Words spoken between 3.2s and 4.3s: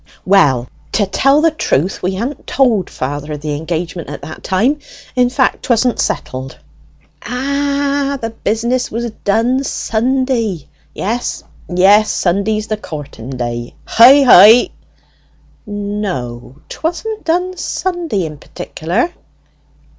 of the engagement at